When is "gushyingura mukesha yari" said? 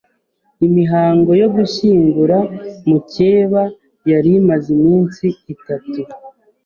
1.55-4.29